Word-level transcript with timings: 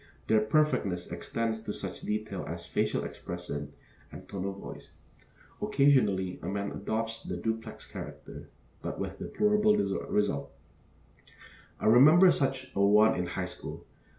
Their 0.25 0.39
perfectness 0.39 1.11
extends 1.11 1.61
to 1.61 1.73
such 1.73 2.01
details 2.01 2.47
as 2.47 2.65
facial 2.65 3.03
expression 3.03 3.73
and 4.11 4.27
tone 4.27 4.45
of 4.45 4.55
voice. 4.57 4.89
Occasionally 5.61 6.39
a 6.41 6.47
man 6.47 6.71
adopts 6.71 7.21
the 7.21 7.37
duplex 7.37 7.85
character, 7.85 8.49
but 8.81 8.97
with 8.99 9.19
deplorable 9.19 9.77
result. 9.77 10.51
I 11.79 11.85
remember 11.85 12.31
such 12.31 12.71
a 12.73 12.81
one 12.83 13.15
in 13.15 13.27
high 13.27 13.45
school. 13.45 13.85